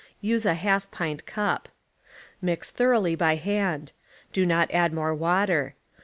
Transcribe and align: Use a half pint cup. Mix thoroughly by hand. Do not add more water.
Use 0.21 0.47
a 0.47 0.55
half 0.55 0.89
pint 0.89 1.27
cup. 1.27 1.69
Mix 2.41 2.71
thoroughly 2.71 3.13
by 3.13 3.35
hand. 3.35 3.91
Do 4.33 4.47
not 4.47 4.71
add 4.73 4.91
more 4.93 5.13
water. 5.13 5.75